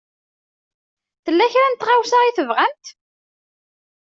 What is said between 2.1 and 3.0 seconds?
i tebɣamt?